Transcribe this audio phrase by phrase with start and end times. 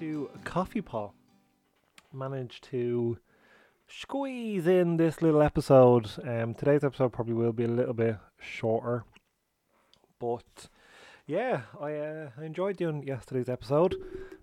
[0.00, 1.12] to Coffee Pot.
[2.10, 3.18] Managed to
[3.86, 6.10] squeeze in this little episode.
[6.26, 9.04] Um, today's episode probably will be a little bit shorter,
[10.18, 10.68] but
[11.26, 13.94] yeah, I uh, I enjoyed doing yesterday's episode,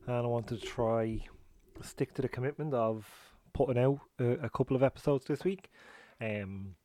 [0.05, 1.25] and I wanted to try
[1.81, 3.07] stick to the commitment of
[3.53, 5.71] putting out a, a couple of episodes this week.
[6.21, 6.75] Um,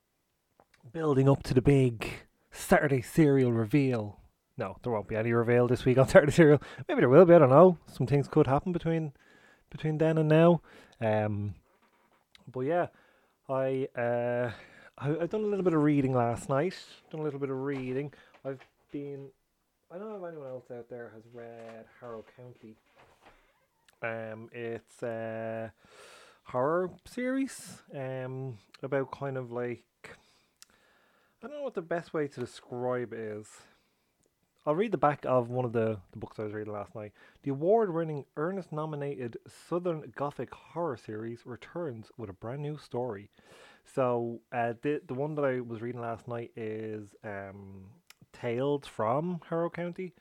[0.91, 2.07] building up to the big
[2.51, 4.22] Saturday serial reveal
[4.57, 6.61] no, there won't be any reveal this week on Saturday Serial.
[6.87, 7.33] Maybe there will be.
[7.33, 7.77] I don't know.
[7.91, 9.13] Some things could happen between
[9.71, 10.61] between then and now.
[11.01, 11.55] Um,
[12.51, 12.87] but yeah,
[13.49, 14.51] I uh,
[14.97, 16.75] I I've done a little bit of reading last night.
[17.11, 18.13] Done a little bit of reading.
[18.45, 18.61] I've
[18.91, 19.27] been.
[19.91, 22.75] I don't know if anyone else out there has read Harrow County.
[24.01, 25.71] Um, it's a
[26.45, 27.81] horror series.
[27.95, 29.83] Um, about kind of like.
[31.41, 33.47] I don't know what the best way to describe it is.
[34.65, 37.11] I'll read the back of one of the, the books I was reading last night.
[37.43, 43.29] The award winning Eisner nominated Southern Gothic horror series returns with a brand new story.
[43.83, 47.87] So, uh, the, the one that I was reading last night is um,
[48.31, 50.13] Tales from Harrow County.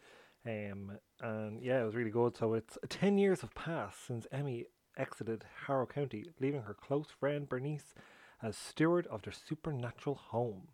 [0.44, 2.36] Um, and yeah, it was really good.
[2.36, 4.64] So, it's 10 years have passed since Emmy
[4.98, 7.94] exited Harrow County, leaving her close friend Bernice
[8.42, 10.66] as steward of their supernatural home.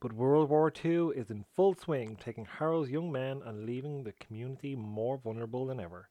[0.00, 4.12] But World War II is in full swing, taking Harrow's young men and leaving the
[4.12, 6.08] community more vulnerable than ever.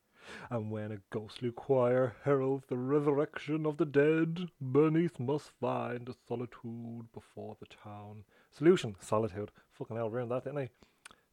[0.49, 6.15] And when a ghostly choir heralds the resurrection of the dead, Bernice must find the
[6.27, 8.25] solitude before the town.
[8.51, 9.51] Solution solitude.
[9.71, 10.69] Fucking hell, ruined that, didn't I?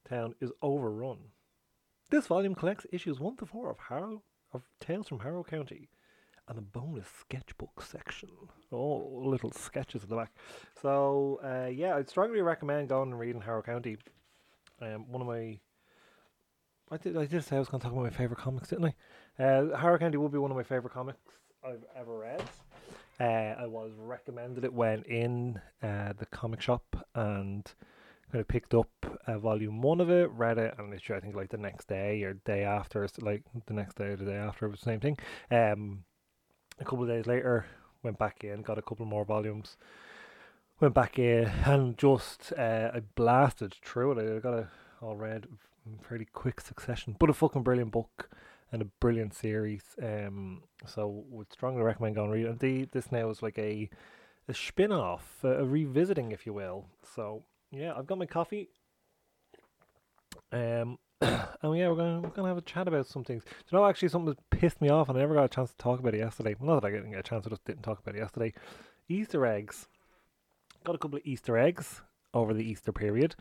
[0.08, 1.32] Town is overrun.
[2.10, 5.88] This volume collects issues 1 to 4 of Harrow of Tales from Harrow County
[6.48, 8.30] and a bonus sketchbook section.
[8.72, 10.32] Oh, little sketches at the back.
[10.80, 13.96] So uh, yeah, I'd strongly recommend going and reading Harrow County.
[14.80, 15.58] Um, one of my
[16.90, 18.92] I did I did say I was going to talk about my favorite comics, didn't
[19.38, 19.42] I?
[19.42, 21.18] Uh, Harrow County will be one of my favorite comics
[21.64, 22.42] I've ever read.
[23.18, 26.84] Uh, I was recommended it when in uh, the comic shop
[27.14, 27.64] and
[28.30, 28.90] kind of picked up
[29.26, 32.22] uh, volume one of it, read it, and literally I think like the next day
[32.24, 35.00] or day after, like the next day or the day after, it was the same
[35.00, 35.16] thing.
[35.50, 36.04] Um,
[36.78, 37.66] a couple of days later,
[38.02, 39.76] went back in, got a couple more volumes,
[40.80, 44.36] went back in, and just uh, I blasted through it.
[44.36, 44.66] I got it
[45.00, 45.46] all read
[45.86, 48.30] in fairly quick succession, but a fucking brilliant book
[48.72, 49.84] and a brilliant series.
[50.02, 52.50] Um, so would strongly recommend going read it.
[52.50, 53.88] And the, this now is like a
[54.46, 56.86] a spin off, a, a revisiting, if you will.
[57.14, 58.68] So yeah, I've got my coffee.
[60.52, 60.98] Um,
[61.62, 63.44] and yeah, we're gonna we're gonna have a chat about some things.
[63.44, 65.70] Do you know, actually, something that pissed me off, and I never got a chance
[65.70, 66.54] to talk about it yesterday.
[66.60, 68.52] Not that I didn't get a chance, I just didn't talk about it yesterday.
[69.08, 69.88] Easter eggs.
[70.84, 72.02] Got a couple of Easter eggs
[72.34, 73.36] over the Easter period,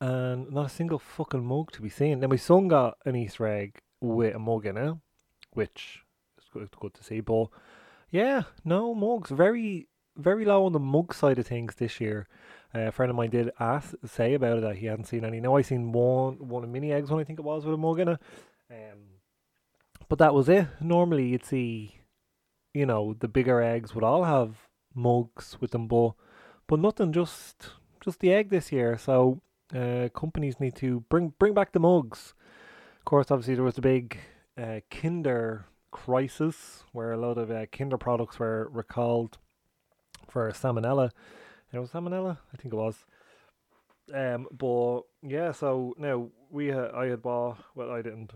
[0.00, 2.20] and not a single fucking mug to be seen.
[2.20, 4.94] Now my son got an Easter egg with a mug in it,
[5.52, 6.00] which
[6.38, 7.20] is good, good to see.
[7.20, 7.48] But
[8.10, 9.30] yeah, no mugs.
[9.30, 12.26] Very very low on the mug side of things this year.
[12.74, 15.40] Uh, a friend of mine did ask say about it that he hadn't seen any.
[15.40, 17.78] Now I seen one one of mini eggs one I think it was with a
[17.78, 18.20] mug in it.
[18.70, 18.98] Um,
[20.08, 20.66] but that was it.
[20.80, 22.00] Normally you'd see,
[22.74, 26.12] you know, the bigger eggs would all have mugs with them, but
[26.66, 27.12] but nothing.
[27.12, 27.70] Just
[28.04, 28.98] just the egg this year.
[28.98, 29.40] So
[29.74, 32.34] uh, companies need to bring bring back the mugs.
[32.98, 34.18] Of course, obviously there was the big
[34.60, 39.38] uh, Kinder crisis where a lot of uh, Kinder products were recalled
[40.30, 41.10] for salmonella.
[41.72, 43.04] It was salmonella, I think it was.
[44.14, 48.32] Um, but yeah, so now we uh, I had bought well I didn't.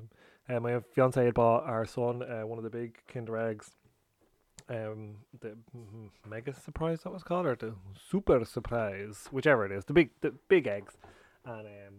[0.49, 3.71] Um, my fiance had bought our son uh, one of the big Kinder eggs.
[4.69, 5.57] Um, the
[6.29, 7.75] mega surprise that was called, or the
[8.11, 10.95] super surprise, whichever it is, the big the big eggs,
[11.45, 11.95] and um,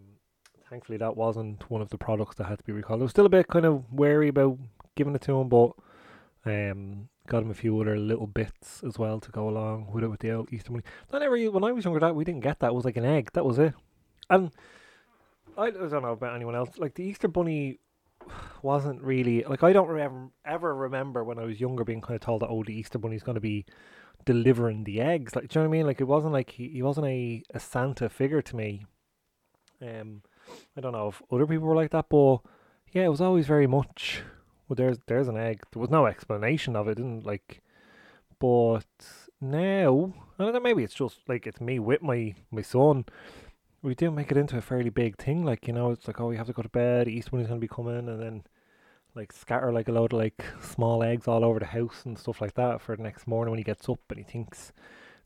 [0.69, 3.01] thankfully that wasn't one of the products that had to be recalled.
[3.01, 4.57] I was still a bit kind of wary about
[4.95, 5.71] giving it to him, but
[6.45, 10.09] um, got him a few other little bits as well to go along with it
[10.09, 10.83] with the old Easter bunny.
[11.09, 12.67] That never when I was younger, that we didn't get that.
[12.67, 13.31] It was like an egg.
[13.33, 13.73] That was it.
[14.29, 14.51] And
[15.57, 16.77] I, I don't know about anyone else.
[16.77, 17.79] Like the Easter bunny
[18.61, 22.21] wasn't really like I don't remember ever remember when I was younger being kind of
[22.21, 23.65] told that oh the Easter bunny's going to be
[24.25, 25.35] delivering the eggs.
[25.35, 25.87] Like do you know what I mean?
[25.87, 28.85] Like it wasn't like he, he wasn't a, a Santa figure to me.
[29.81, 30.21] Um,
[30.77, 32.39] I don't know if other people were like that, but
[32.91, 34.23] yeah, it was always very much
[34.67, 35.61] well, there's there's an egg.
[35.71, 37.61] There was no explanation of it, didn't like.
[38.39, 38.85] But
[39.39, 40.59] now, I don't know.
[40.59, 43.05] Maybe it's just like it's me with my my son.
[43.81, 45.43] We do make it into a fairly big thing.
[45.43, 47.07] Like you know, it's like oh, we have to go to bed.
[47.07, 48.43] East Easter bunny's gonna be coming, and then
[49.15, 52.41] like scatter like a load of like small eggs all over the house and stuff
[52.41, 54.71] like that for the next morning when he gets up and he thinks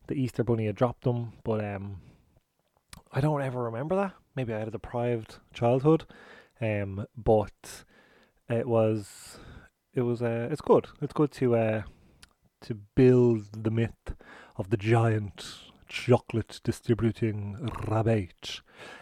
[0.07, 1.33] the Easter bunny had dropped them.
[1.43, 2.01] But um,
[3.11, 4.13] I don't ever remember that.
[4.35, 6.05] Maybe I had a deprived childhood.
[6.59, 7.85] Um, but
[8.49, 9.39] it was
[9.93, 10.87] it was uh, it's good.
[11.01, 11.81] It's good to uh,
[12.61, 14.15] to build the myth
[14.55, 15.45] of the giant
[15.87, 18.61] chocolate distributing rabbit,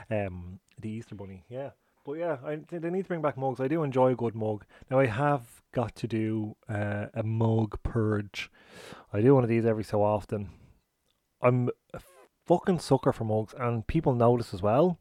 [0.09, 1.43] um, the Easter Bunny.
[1.49, 1.71] Yeah,
[2.05, 3.59] but yeah, I they need to bring back mugs.
[3.59, 4.65] I do enjoy a good mug.
[4.89, 8.49] Now I have got to do uh, a mug purge.
[9.11, 10.49] I do one of these every so often.
[11.41, 11.99] I'm a
[12.45, 14.99] fucking sucker for mugs, and people notice as well.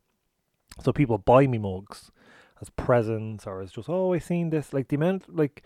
[0.82, 2.10] So people buy me mugs
[2.60, 5.62] as presents or as just oh I seen this like the amount like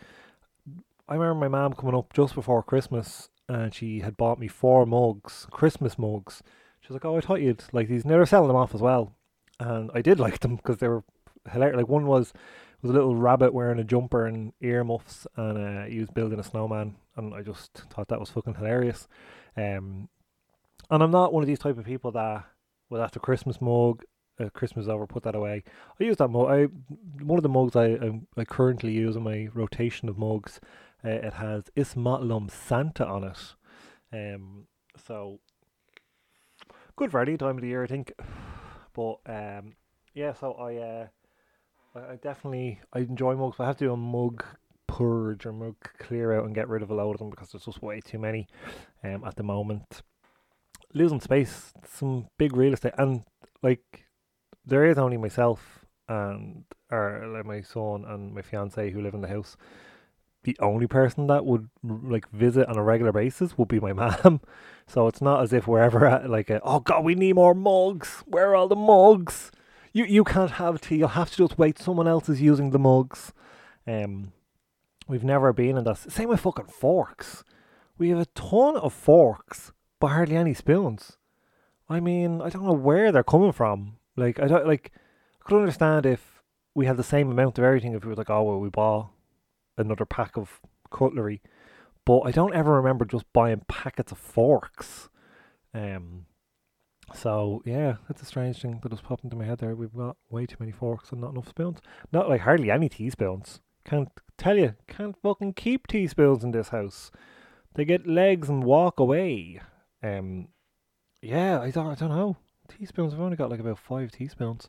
[1.09, 4.85] I remember my mom coming up just before Christmas and she had bought me four
[4.85, 6.43] mugs, Christmas mugs.
[6.81, 8.75] She was like, "Oh, I thought you'd like these." And they were selling them off
[8.75, 9.15] as well,
[9.59, 11.05] and I did like them because they were
[11.51, 11.79] hilarious.
[11.79, 12.33] Like one was
[12.83, 16.45] was a little rabbit wearing a jumper and earmuffs, and uh, he was building a
[16.45, 19.09] snowman, and I just thought that was fucking hilarious.
[19.57, 20.09] Um,
[20.91, 22.45] and I'm not one of these type of people that
[22.89, 24.05] will after Christmas mug,
[24.41, 25.63] uh, Christmas over, put that away.
[26.01, 26.49] I use that mug.
[26.49, 26.65] I
[27.23, 30.61] one of the mugs I I, currently use in my rotation of mugs.
[31.05, 33.55] Uh, it has Ismatlum Santa on it.
[34.13, 34.67] Um,
[35.07, 35.41] so
[36.97, 38.13] good for any time of the year, I think.
[38.95, 39.77] But um,
[40.13, 41.07] yeah, so I uh,
[41.95, 43.57] I, I definitely I enjoy mugs.
[43.57, 44.45] But I have to do a mug
[44.89, 47.67] purge or mug clear out and get rid of a load of them because there's
[47.67, 48.49] just way too many
[49.05, 50.03] um, at the moment.
[50.95, 53.23] Losing space, some big real estate, and
[53.63, 54.08] like
[54.69, 59.21] there is only myself and or like my son and my fiance who live in
[59.21, 59.57] the house.
[60.45, 63.93] The only person that would like visit on a regular basis would be my
[64.23, 64.41] mom.
[64.87, 67.55] So it's not as if we're ever at like a, oh god, we need more
[67.55, 68.23] mugs.
[68.27, 69.51] Where are all the mugs?
[69.93, 70.97] You you can't have tea.
[70.97, 71.79] You'll have to just wait.
[71.79, 73.33] Someone else is using the mugs.
[73.87, 74.33] Um,
[75.09, 75.99] we've never been in that.
[75.99, 77.43] Same with fucking forks.
[77.97, 81.17] We have a ton of forks, but hardly any spoons.
[81.89, 83.97] I mean, I don't know where they're coming from.
[84.19, 84.93] Like I don't like.
[85.41, 86.43] I could understand if
[86.75, 87.95] we had the same amount of everything.
[87.95, 89.11] If we were like, oh well, we bought
[89.77, 90.61] another pack of
[90.91, 91.41] cutlery,
[92.05, 95.09] but I don't ever remember just buying packets of forks.
[95.73, 96.27] Um.
[97.15, 99.75] So yeah, that's a strange thing that just popped into my head there.
[99.75, 101.79] We've got way too many forks and not enough spoons.
[102.13, 103.61] Not like hardly any teaspoons.
[103.85, 107.11] Can't tell you, can't fucking keep teaspoons in this house.
[107.75, 109.61] They get legs and walk away.
[110.03, 110.49] Um,
[111.23, 112.37] yeah, I don't, I don't know.
[112.69, 113.15] Teaspoons.
[113.15, 114.69] I've only got like about five teaspoons,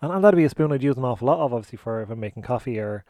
[0.00, 2.10] and, and that'd be a spoon I'd use an awful lot of, obviously, for if
[2.10, 3.04] I'm making coffee or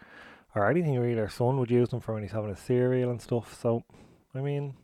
[0.54, 1.20] or anything really.
[1.20, 3.58] Our son would use them for when he's having a cereal and stuff.
[3.60, 3.84] So,
[4.34, 4.74] I mean,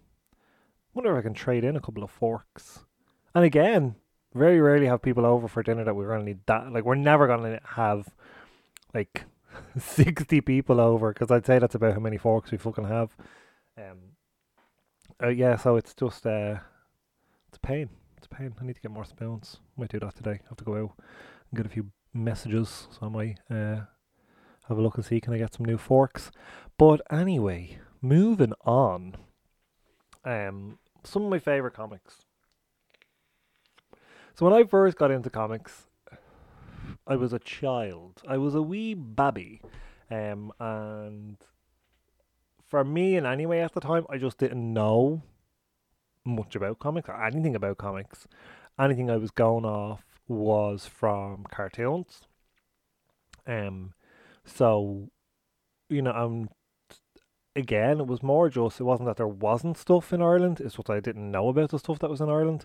[0.95, 2.85] wonder if I can trade in a couple of forks.
[3.35, 3.97] And again,
[4.35, 6.73] very rarely have people over for dinner that we're gonna need that.
[6.73, 8.09] Like, we're never gonna have
[8.95, 9.25] like
[9.79, 13.17] 60 people over because I'd say that's about how many forks we fucking have.
[13.79, 13.99] Um,
[15.23, 16.57] uh, yeah, so it's just uh,
[17.49, 17.89] it's a pain.
[18.23, 18.55] It's a pain.
[18.61, 19.59] I need to get more spoons.
[19.77, 20.39] Might do that today.
[20.45, 20.93] I have to go out
[21.51, 23.81] and get a few messages, so I might uh,
[24.69, 26.31] have a look and see can I get some new forks.
[26.79, 29.17] But anyway, moving on.
[30.25, 32.19] Um, some of my favorite comics.
[34.37, 35.89] So when I first got into comics,
[37.05, 38.23] I was a child.
[38.29, 39.63] I was a wee babby.
[40.13, 41.39] Um, and
[42.69, 45.23] for me, and anyway, at the time, I just didn't know
[46.25, 48.27] much about comics or anything about comics.
[48.79, 52.23] Anything I was going off was from cartoons.
[53.47, 53.93] Um,
[54.45, 55.11] so
[55.89, 56.49] you know, um,
[57.55, 60.61] again, it was more just it wasn't that there wasn't stuff in Ireland.
[60.61, 62.65] It's what I didn't know about the stuff that was in Ireland.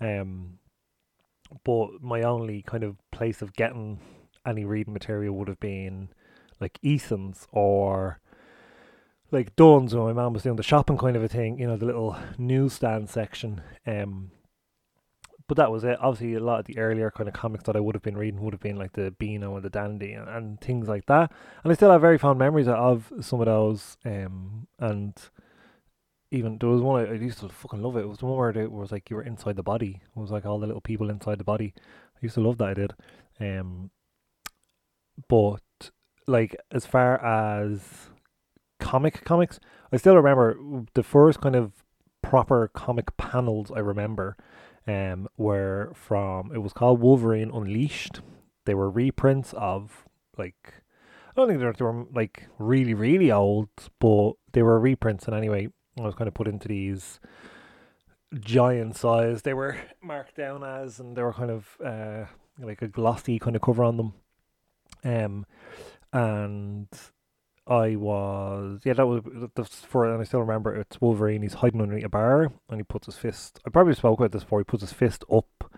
[0.00, 0.58] Um,
[1.64, 4.00] but my only kind of place of getting
[4.44, 6.08] any reading material would have been
[6.60, 8.20] like Eason's or
[9.30, 11.76] like Dunnes when my mum was doing the shopping kind of a thing, you know,
[11.76, 13.62] the little newsstand section.
[13.86, 14.30] Um,
[15.48, 15.98] but that was it.
[16.00, 18.40] Obviously, a lot of the earlier kind of comics that I would have been reading
[18.40, 21.30] would have been like the Beano and the Dandy and, and things like that.
[21.62, 23.96] And I still have very fond memories of some of those.
[24.04, 25.14] Um, and
[26.32, 28.00] even there was one I, I used to fucking love it.
[28.00, 30.00] It was the one where it was like you were inside the body.
[30.16, 31.74] It was like all the little people inside the body.
[31.76, 32.68] I used to love that.
[32.68, 32.94] I did.
[33.38, 33.90] Um,
[35.28, 35.62] but
[36.26, 38.08] like as far as
[38.86, 39.58] comic comics,
[39.92, 40.56] I still remember
[40.94, 41.72] the first kind of
[42.22, 44.36] proper comic panels I remember
[44.86, 48.20] um were from it was called Wolverine Unleashed.
[48.64, 50.06] They were reprints of
[50.38, 50.82] like
[51.30, 55.26] I don't think they were, like really really old, but they were reprints.
[55.26, 57.18] And anyway, I was kind of put into these
[58.38, 59.42] giant size.
[59.42, 62.26] They were marked down as, and they were kind of uh
[62.60, 64.12] like a glossy kind of cover on them.
[65.04, 65.46] Um,
[66.12, 66.88] and
[67.66, 69.22] I was yeah that was
[69.56, 71.42] that's for and I still remember it's Wolverine.
[71.42, 73.60] He's hiding underneath a bar and he puts his fist.
[73.66, 74.60] I probably spoke about this before.
[74.60, 75.72] He puts his fist up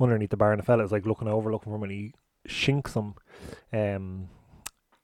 [0.00, 2.14] underneath the bar and the fella is like looking over, looking for him, and he
[2.46, 3.14] shinks him,
[3.72, 4.28] um,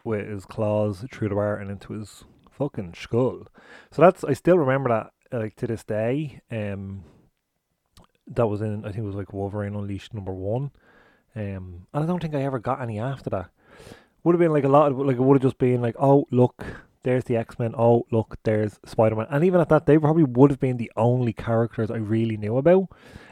[0.05, 3.47] with his claws through the bar and into his fucking skull.
[3.91, 6.41] So that's I still remember that like to this day.
[6.51, 7.05] Um,
[8.29, 10.71] that was in I think it was like Wolverine Unleashed number one.
[11.35, 13.51] Um, and I don't think I ever got any after that.
[14.25, 16.27] Would have been like a lot of like it would have just been like, oh
[16.31, 16.65] look,
[17.03, 17.75] there's the X Men.
[17.77, 19.27] Oh look, there's Spider Man.
[19.31, 22.57] And even at that, they probably would have been the only characters I really knew
[22.57, 22.89] about.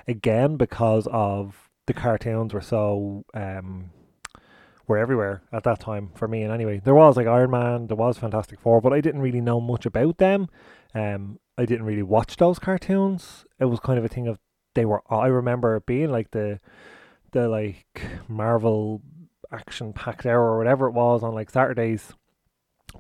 [0.07, 3.91] Again, because of the cartoons were so um
[4.87, 6.43] were everywhere at that time for me.
[6.43, 9.43] And anyway, there was like Iron Man, there was Fantastic Four, but I didn't really
[9.43, 10.49] know much about them.
[10.95, 13.45] Um, I didn't really watch those cartoons.
[13.61, 14.39] It was kind of a thing of
[14.75, 15.03] they were.
[15.11, 16.61] I remember being like the
[17.33, 19.03] the like Marvel
[19.53, 22.15] action packed hour or whatever it was on like Saturdays.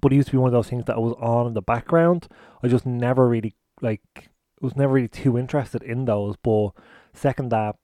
[0.00, 1.62] But it used to be one of those things that I was on in the
[1.62, 2.28] background.
[2.62, 6.36] I just never really like was never really too interested in those.
[6.36, 6.70] But
[7.12, 7.76] second that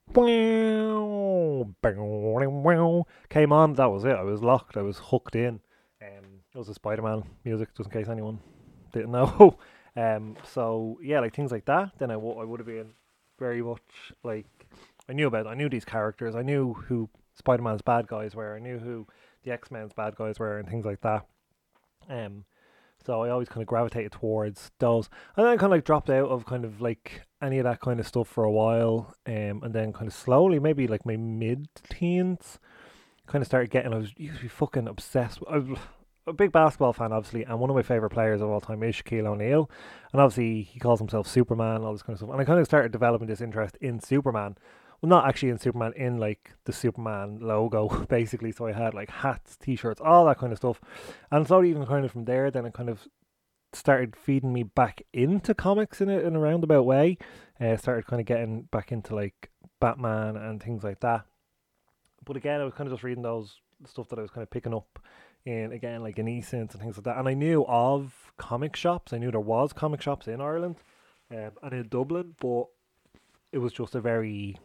[3.29, 4.17] came on, that was it.
[4.17, 4.77] I was locked.
[4.77, 5.61] I was hooked in.
[6.03, 8.39] Um, it was a Spider Man music, just in case anyone
[8.93, 9.59] didn't know.
[9.97, 11.93] um, so yeah, like things like that.
[11.99, 12.93] Then I, w- I would have been
[13.39, 14.47] very much like
[15.09, 15.47] I knew about.
[15.47, 16.35] I knew these characters.
[16.35, 18.57] I knew who Spider Man's bad guys were.
[18.57, 19.07] I knew who
[19.43, 21.27] the X Men's bad guys were, and things like that.
[22.09, 22.45] Um,
[23.05, 26.11] so I always kind of gravitated towards those, and then I kind of like dropped
[26.11, 29.15] out of kind of like any of that kind of stuff for a while.
[29.27, 32.59] Um, and then kind of slowly, maybe like my mid teens,
[33.27, 33.93] kind of started getting.
[33.93, 35.41] I was used to be fucking obsessed.
[35.51, 35.79] I was
[36.27, 38.95] a big basketball fan, obviously, and one of my favorite players of all time is
[38.95, 39.71] Shaquille O'Neal,
[40.13, 42.31] and obviously he calls himself Superman, all this kind of stuff.
[42.31, 44.57] And I kind of started developing this interest in Superman
[45.05, 48.53] well, not actually in Superman, in like the Superman logo, basically.
[48.53, 50.81] So I had like hats, t-shirts, all that kind of stuff,
[51.31, 53.07] and so even kind of from there, then it kind of
[53.75, 57.19] started feeding me back into comics in a, in a roundabout way.
[57.61, 61.27] Uh, started kind of getting back into like Batman and things like that.
[62.25, 64.51] But again, I was kind of just reading those stuff that I was kind of
[64.51, 64.99] picking up
[65.45, 67.19] in again like in Eason's and things like that.
[67.19, 69.13] And I knew of comic shops.
[69.13, 70.77] I knew there was comic shops in Ireland
[71.31, 72.69] um, and in Dublin, but
[73.53, 74.57] it was just a very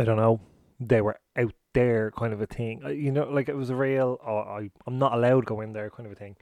[0.00, 0.40] I don't know,
[0.80, 2.80] they were out there kind of a thing.
[2.82, 5.60] Uh, you know, like it was a real, oh, I, I'm not allowed to go
[5.60, 6.36] in there kind of a thing,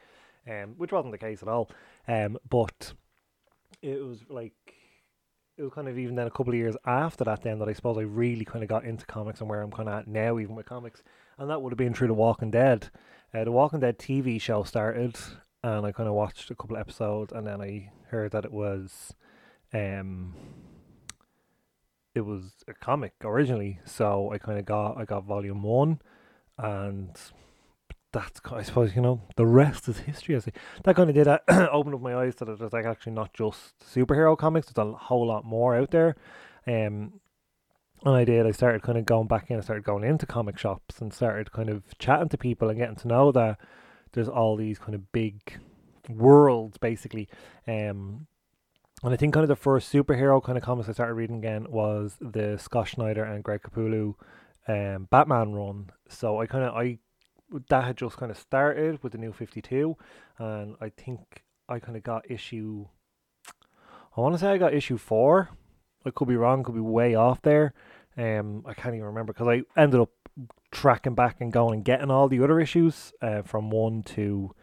[0.49, 1.69] um, which wasn't the case at all.
[2.07, 2.93] Um, but
[3.83, 4.55] it was like,
[5.57, 7.73] it was kind of even then a couple of years after that then that I
[7.73, 10.39] suppose I really kind of got into comics and where I'm kind of at now,
[10.39, 11.03] even with comics.
[11.37, 12.91] And that would have been through The Walking Dead.
[13.35, 15.17] Uh, the Walking Dead TV show started,
[15.65, 18.53] and I kind of watched a couple of episodes, and then I heard that it
[18.53, 19.15] was,
[19.75, 20.35] um,
[22.19, 26.01] it was a comic originally, so I kind of got I got volume one,
[26.59, 27.17] and
[28.13, 30.37] that's I suppose you know the rest is history.
[30.37, 30.53] I say
[30.85, 31.39] that kind of did uh,
[31.73, 34.67] open up my eyes that there's like actually not just superhero comics.
[34.71, 36.17] There's a whole lot more out there.
[36.67, 37.21] Um,
[38.05, 38.47] and I did.
[38.47, 39.59] I started kind of going back in.
[39.59, 42.97] I started going into comic shops and started kind of chatting to people and getting
[42.97, 43.59] to know that
[44.13, 45.59] there's all these kind of big
[46.09, 47.29] worlds basically.
[47.67, 48.27] Um,
[49.03, 51.67] and I think kind of the first superhero kind of comics I started reading again
[51.71, 54.15] was the Scott Snyder and Greg Capullo
[54.67, 55.91] um, Batman run.
[56.09, 56.99] So I kind of I
[57.69, 59.97] that had just kind of started with the new Fifty Two,
[60.39, 62.87] and I think I kind of got issue.
[64.17, 65.51] I want to say I got issue four.
[66.05, 66.65] I could be wrong.
[66.65, 67.75] Could be way off there.
[68.17, 70.11] Um, I can't even remember because I ended up
[70.73, 74.55] tracking back and going and getting all the other issues uh, from one to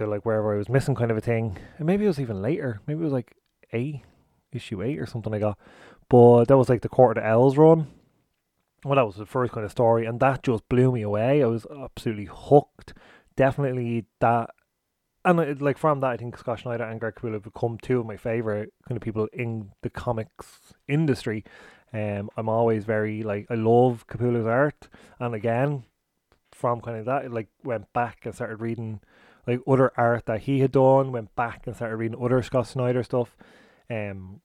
[0.00, 1.58] to like wherever I was missing kind of a thing.
[1.78, 2.80] And maybe it was even later.
[2.86, 3.36] Maybe it was like
[3.72, 4.02] A,
[4.52, 5.56] issue eight or something like that.
[6.08, 7.86] But that was like the Court of the Owls run.
[8.84, 11.42] Well, that was the first kind of story, and that just blew me away.
[11.42, 12.94] I was absolutely hooked.
[13.36, 14.50] Definitely that,
[15.22, 18.00] and it, like from that, I think Scott Snyder and Greg Capullo have become two
[18.00, 21.44] of my favorite kind of people in the comics industry.
[21.92, 24.88] Um, I'm always very like I love Capullo's art,
[25.18, 25.84] and again,
[26.60, 29.00] from kind of that, it like went back and started reading
[29.46, 33.02] like other art that he had done, went back and started reading other Scott Snyder
[33.02, 33.36] stuff.
[33.88, 34.42] Um,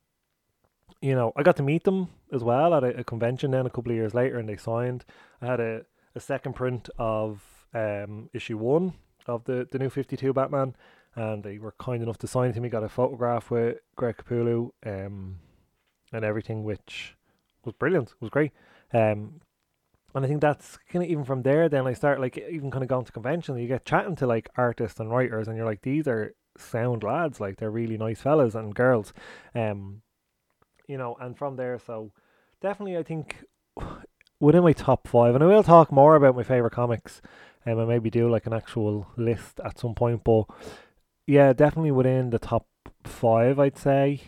[1.01, 3.69] you know, I got to meet them as well at a, a convention then a
[3.69, 5.03] couple of years later, and they signed.
[5.41, 5.81] I had a,
[6.15, 7.43] a second print of
[7.73, 8.93] um, issue one
[9.27, 10.75] of the, the new 52 Batman,
[11.15, 12.69] and they were kind enough to sign it to me.
[12.69, 15.39] Got a photograph with Greg Capullo um,
[16.13, 17.15] and everything, which
[17.65, 18.09] was brilliant.
[18.09, 18.51] It was great.
[18.93, 19.41] Um,
[20.15, 21.67] and I think that's kind of even from there.
[21.69, 23.59] Then I start like even kind of going to conventions.
[23.59, 27.39] You get chatting to like artists and writers, and you're like, these are sound lads.
[27.39, 29.13] Like they're really nice fellas and girls.
[29.53, 30.01] Um,
[30.87, 32.11] you know, and from there, so
[32.61, 33.43] definitely, I think
[34.39, 37.21] within my top five, and I will talk more about my favorite comics.
[37.67, 40.23] Um, and maybe do like an actual list at some point.
[40.23, 40.45] But
[41.25, 42.67] yeah, definitely within the top
[43.03, 44.21] five, I'd say.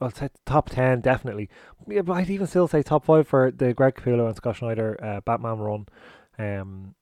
[0.00, 1.48] I'll say top ten definitely.
[1.88, 4.98] Yeah, but I'd even still say top five for the Greg Capullo and Scott Snyder
[5.02, 5.86] uh, Batman run.
[6.38, 6.94] Um,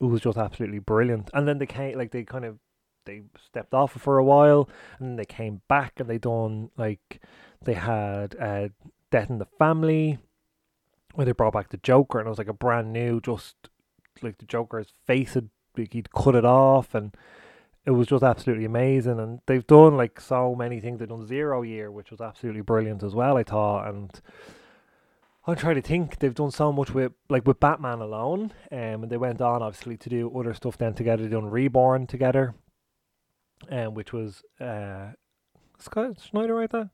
[0.00, 1.30] it was just absolutely brilliant.
[1.34, 2.58] And then they came like they kind of
[3.04, 7.20] they stepped off for a while, and then they came back and they done like
[7.64, 8.68] they had uh,
[9.10, 10.18] Death in the Family,
[11.14, 13.56] where they brought back the Joker, and it was like a brand new, just
[14.22, 17.14] like the Joker's face had like he'd cut it off, and
[17.86, 19.18] it was just absolutely amazing.
[19.18, 20.98] And they've done like so many things.
[20.98, 23.36] They've done Zero Year, which was absolutely brilliant as well.
[23.36, 24.20] I thought, and
[25.46, 26.18] I'm trying to think.
[26.18, 29.96] They've done so much with like with Batman alone, um, and they went on obviously
[29.96, 31.22] to do other stuff then together.
[31.22, 32.54] They done Reborn together,
[33.70, 35.12] um, which was uh,
[35.78, 36.90] Scott Snyder right there.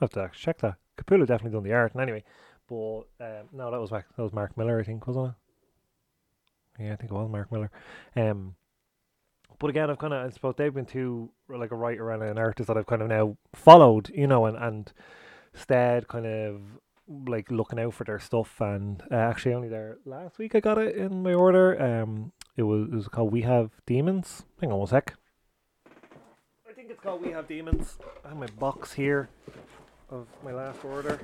[0.00, 0.76] I have to check that.
[0.96, 2.22] Capullo definitely done the art, and anyway,
[2.68, 6.84] but um, no, that was that was Mark Millar, I think, wasn't it?
[6.84, 7.70] Yeah, I think it was Mark Millar.
[8.14, 8.54] Um,
[9.58, 12.38] but again, I've kind of I suppose they've been two like a writer and an
[12.38, 14.92] artist that I've kind of now followed, you know, and and
[15.52, 16.60] instead kind of
[17.26, 18.60] like looking out for their stuff.
[18.60, 21.80] And uh, actually, only there last week I got it in my order.
[21.80, 24.44] Um, it was it was called We Have Demons.
[24.60, 25.14] Hang on one sec.
[26.68, 27.98] I think it's called We Have Demons.
[28.24, 29.28] I have my box here
[30.10, 31.20] of my last order.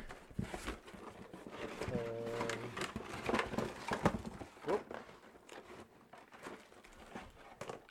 [1.93, 2.24] Um,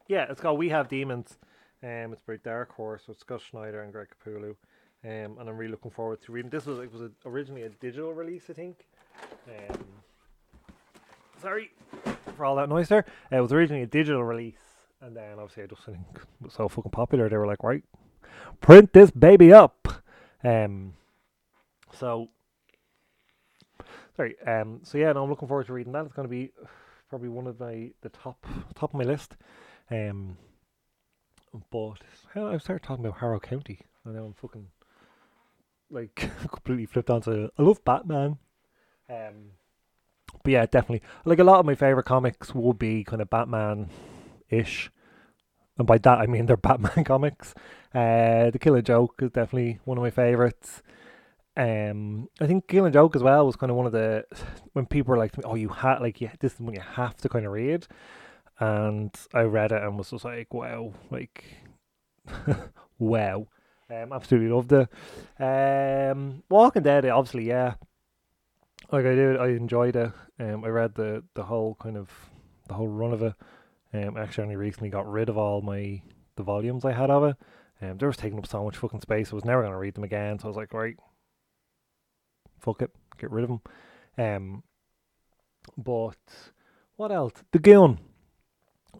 [0.07, 1.37] yeah, it's called We Have Demons.
[1.81, 4.55] Um, it's by Dark Horse with Scott Snyder and Greg Capullo.
[5.05, 6.49] Um, and I'm really looking forward to reading.
[6.49, 8.87] This was it was a, originally a digital release, I think.
[9.47, 9.85] Um,
[11.41, 11.71] sorry
[12.35, 13.05] for all that noise there.
[13.31, 14.55] Uh, it was originally a digital release,
[15.01, 17.27] and then obviously I just think it was so fucking popular.
[17.27, 17.83] They were like, right,
[18.61, 19.87] print this baby up.
[20.43, 20.93] Um,
[21.91, 22.29] so
[24.15, 24.35] sorry.
[24.47, 26.05] Um, so yeah, no, I'm looking forward to reading that.
[26.05, 26.51] It's going to be
[27.09, 29.35] probably one of my the top top of my list.
[29.91, 30.37] Um,
[31.71, 31.99] but
[32.35, 34.67] I started talking about Harrow County, and now I'm fucking
[35.89, 36.15] like
[36.51, 37.49] completely flipped onto.
[37.57, 38.37] I love Batman.
[39.09, 39.51] Um,
[40.43, 41.07] but yeah, definitely.
[41.25, 43.89] Like a lot of my favorite comics will be kind of Batman
[44.49, 44.91] ish.
[45.77, 47.53] And by that I mean they're Batman comics.
[47.93, 50.81] Uh, the Killing Joke is definitely one of my favorites.
[51.55, 54.25] Um, I think Killing Joke as well was kind of one of the
[54.73, 57.29] when people were like, "Oh, you had like yeah, this is when you have to
[57.29, 57.85] kind of read,"
[58.59, 61.43] and I read it and was just like, "Wow!" Like,
[62.99, 63.47] wow.
[63.89, 64.89] Um, absolutely loved it.
[65.41, 67.75] Um, Walking Dead, obviously, yeah.
[68.91, 70.11] Like I did, I enjoyed it.
[70.39, 72.09] Um, I read the the whole kind of
[72.67, 73.33] the whole run of it.
[73.93, 76.01] Um, actually, only recently got rid of all my
[76.35, 77.35] the volumes I had of it.
[77.81, 79.31] Um, they was taking up so much fucking space.
[79.31, 80.39] I was never gonna read them again.
[80.39, 80.95] So I was like, right,
[82.59, 83.61] fuck it, get rid of them.
[84.17, 84.63] Um,
[85.77, 86.17] but
[86.95, 87.33] what else?
[87.51, 87.99] The Goon.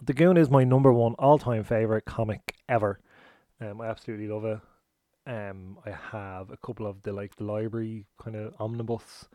[0.02, 3.00] The Goon is my number one all time favorite comic ever.
[3.62, 4.60] Um, I absolutely love it.
[5.26, 9.30] Um, I have a couple of the like the library kind of omnibus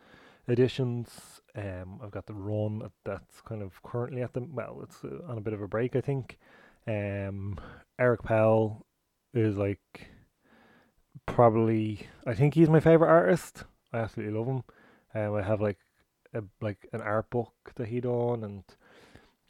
[0.47, 1.41] editions.
[1.55, 5.39] Um, I've got the run that's kind of currently at the well, it's uh, on
[5.39, 6.39] a bit of a break, I think.
[6.87, 7.59] Um,
[7.99, 8.87] Eric Powell
[9.33, 10.11] is like
[11.27, 13.65] probably I think he's my favorite artist.
[13.93, 14.63] I absolutely love him.
[15.15, 15.79] Um, I have like
[16.35, 18.65] a like an art book that he done, and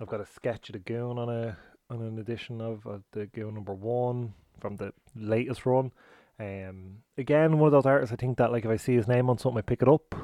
[0.00, 1.56] I've got a sketch of the Goon on a
[1.90, 5.90] on an edition of, the Goon number one from the latest run.
[6.38, 8.12] Um, again, one of those artists.
[8.12, 10.14] I think that like if I see his name on something, I pick it up.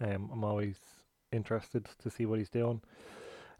[0.00, 0.76] Um, I'm always
[1.32, 2.82] interested to see what he's doing.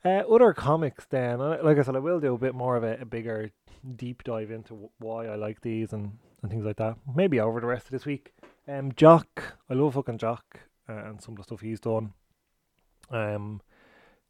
[0.05, 2.99] Uh, other comics, then, like I said, I will do a bit more of a,
[3.01, 3.51] a bigger
[3.97, 6.97] deep dive into why I like these and, and things like that.
[7.17, 8.35] Maybe over the rest of this week.
[8.69, 12.13] Um, Jock, I love fucking Jock uh, and some of the stuff he's done.
[13.11, 13.63] Um,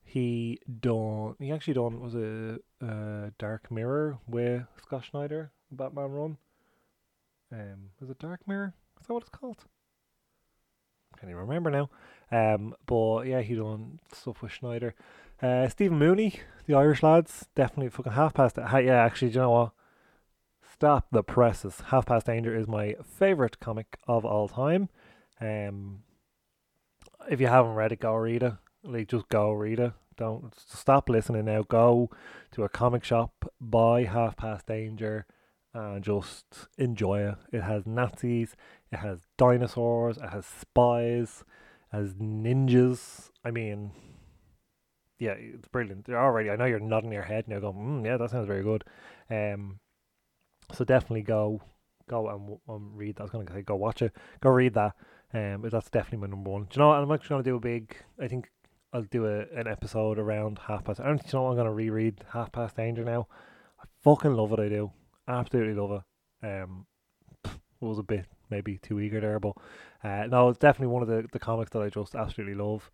[0.05, 1.35] he done.
[1.39, 6.37] He actually done was a uh, Dark Mirror with Scott Snyder, Batman run.
[7.53, 8.75] Um, was it Dark Mirror?
[9.01, 9.65] Is that what it's called?
[11.19, 11.91] Can't even remember now.
[12.31, 14.95] Um, but yeah, he done stuff with Schneider.
[15.43, 18.57] Uh, Stephen Mooney, the Irish lads, definitely fucking half past.
[18.57, 19.73] Ha- yeah, actually, do you know what?
[20.73, 21.83] Stop the presses.
[21.87, 24.89] Half Past Danger is my favorite comic of all time.
[25.41, 26.03] Um,
[27.31, 28.55] if you haven't read it, go read it.
[28.85, 29.93] Like, just go read it.
[30.17, 31.63] Don't stop listening now.
[31.63, 32.11] Go
[32.53, 35.27] to a comic shop, buy Half Past Danger,
[35.73, 36.45] and just
[36.79, 37.35] enjoy it.
[37.53, 38.55] It has Nazis,
[38.93, 41.43] it has dinosaurs, it has spies,
[41.93, 43.31] it has ninjas.
[43.45, 43.91] I mean,
[45.19, 46.05] yeah, it's brilliant.
[46.05, 46.51] They're already.
[46.51, 48.85] I know you're nodding your head now, going, mm, "Yeah, that sounds very good."
[49.29, 49.81] Um,
[50.73, 51.61] so definitely go,
[52.09, 53.17] go and um, read.
[53.17, 53.23] That.
[53.23, 54.95] I was going to say go watch it, go read that.
[55.33, 56.63] Um, that's definitely my number one.
[56.65, 56.99] Do you know what?
[56.99, 57.97] I'm actually going to do a big.
[58.21, 58.49] I think
[58.95, 61.01] I'll do a, an episode around half past.
[61.01, 61.49] I don't you know?
[61.49, 63.27] I'm to reread Half Past Danger now.
[63.83, 64.61] I fucking love it.
[64.61, 64.93] I do.
[65.27, 66.03] Absolutely love
[66.43, 66.47] it.
[66.47, 66.87] Um,
[67.81, 69.57] was a bit maybe too eager there, but
[70.05, 72.91] uh, no, it's definitely one of the, the comics that I just absolutely love.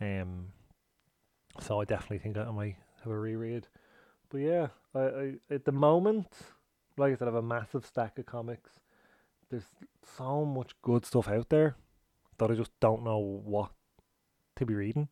[0.00, 0.48] Um,
[1.60, 3.68] So I definitely think I might have a reread.
[4.28, 6.26] But yeah, I, I at the moment,
[6.96, 8.80] like I said, I have a massive stack of comics.
[9.50, 9.68] There's
[10.16, 11.76] so much good stuff out there
[12.38, 13.70] that I just don't know what
[14.56, 15.08] to be reading.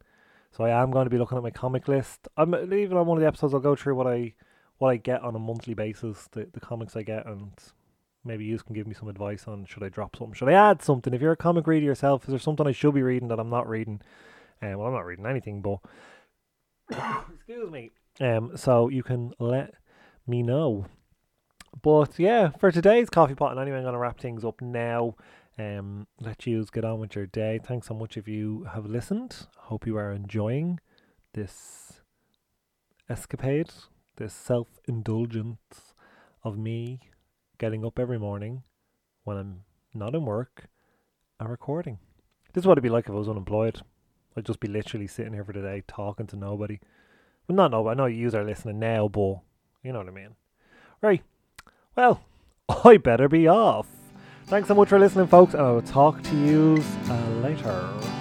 [0.53, 2.29] So I am going to be looking at my comic list.
[2.37, 3.55] I'm even on one of the episodes.
[3.55, 4.35] I'll go through what I
[4.79, 7.53] what I get on a monthly basis, the the comics I get, and
[8.25, 10.83] maybe you can give me some advice on should I drop something, should I add
[10.83, 11.15] something?
[11.15, 13.51] If you're a comic reader yourself, is there something I should be reading that I'm
[13.51, 14.01] not reading?
[14.61, 15.79] Um, well, I'm not reading anything, but
[17.35, 17.91] excuse me.
[18.21, 19.75] Um, so you can let
[20.27, 20.87] me know.
[21.81, 25.17] But yeah, for today's coffee pot, and anyway, I'm going to wrap things up now.
[25.59, 27.61] Um, let you get on with your day.
[27.62, 29.47] Thanks so much if you have listened.
[29.57, 30.81] Hope you are enjoying
[31.35, 32.01] this
[33.09, 33.71] escapade,
[34.17, 35.95] this self indulgence
[36.43, 37.01] of me
[37.59, 38.62] getting up every morning
[39.25, 39.61] when I'm
[39.95, 40.69] not in work
[41.38, 41.99] and recording.
[42.53, 43.83] This is what it'd be like if I was unemployed.
[44.37, 46.81] I'd just be literally sitting here for the day talking to nobody.
[47.47, 47.93] Well, not nobody.
[47.93, 49.41] I know you are listening now, but
[49.83, 50.35] you know what I mean.
[51.03, 51.23] Right.
[51.95, 52.23] Well,
[52.85, 53.87] I better be off.
[54.53, 58.12] Thanks so much for listening, folks, and I will talk to you uh, later.